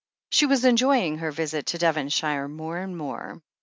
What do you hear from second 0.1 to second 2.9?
She was enjoying her visit to Devonshire more